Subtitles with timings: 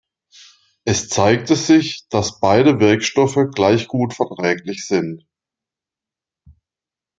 [0.83, 5.27] Es zeigte sich, dass beide Wirkstoffe gleich gut verträglich sind.